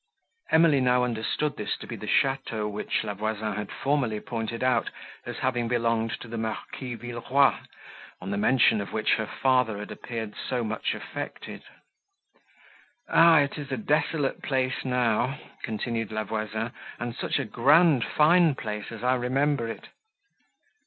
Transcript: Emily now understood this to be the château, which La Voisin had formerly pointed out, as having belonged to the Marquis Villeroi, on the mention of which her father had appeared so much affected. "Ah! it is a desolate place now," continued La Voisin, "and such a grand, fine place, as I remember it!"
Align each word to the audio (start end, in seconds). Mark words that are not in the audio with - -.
Emily 0.49 0.81
now 0.81 1.03
understood 1.03 1.57
this 1.57 1.77
to 1.77 1.85
be 1.85 1.95
the 1.95 2.07
château, 2.07 2.67
which 2.71 3.03
La 3.03 3.13
Voisin 3.13 3.53
had 3.55 3.71
formerly 3.71 4.19
pointed 4.19 4.63
out, 4.63 4.89
as 5.27 5.37
having 5.37 5.67
belonged 5.67 6.19
to 6.21 6.27
the 6.27 6.39
Marquis 6.39 6.95
Villeroi, 6.95 7.53
on 8.19 8.31
the 8.31 8.37
mention 8.37 8.81
of 8.81 8.93
which 8.93 9.13
her 9.17 9.27
father 9.27 9.77
had 9.77 9.91
appeared 9.91 10.33
so 10.35 10.63
much 10.63 10.95
affected. 10.95 11.61
"Ah! 13.09 13.41
it 13.41 13.59
is 13.59 13.71
a 13.71 13.77
desolate 13.77 14.41
place 14.41 14.83
now," 14.83 15.37
continued 15.61 16.11
La 16.11 16.23
Voisin, 16.23 16.71
"and 16.97 17.15
such 17.15 17.37
a 17.37 17.45
grand, 17.45 18.03
fine 18.03 18.55
place, 18.55 18.91
as 18.91 19.03
I 19.03 19.13
remember 19.13 19.67
it!" 19.67 19.89